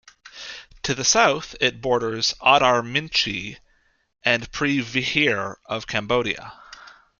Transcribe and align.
To 0.81 0.95
the 0.95 1.03
south 1.05 1.55
it 1.61 1.79
borders 1.79 2.33
Oddar 2.41 2.81
Meancheay 2.81 3.59
and 4.25 4.51
Preah 4.51 4.81
Vihear 4.83 5.57
of 5.67 5.85
Cambodia. 5.85 6.53